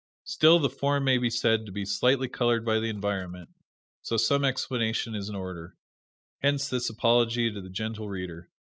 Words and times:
Still 0.23 0.57
the 0.57 0.67
form 0.71 1.03
may 1.03 1.19
be 1.19 1.29
said 1.29 1.67
to 1.67 1.71
be 1.71 1.85
slightly 1.85 2.27
colored 2.27 2.65
by 2.65 2.79
the 2.79 2.89
environment, 2.89 3.49
so 4.01 4.17
some 4.17 4.43
explanation 4.43 5.13
is 5.13 5.29
in 5.29 5.35
order 5.35 5.77
hence 6.39 6.67
this 6.67 6.89
apology 6.89 7.51
to 7.53 7.61
the 7.61 7.69
Gentle 7.69 8.09
Reader. 8.09 8.49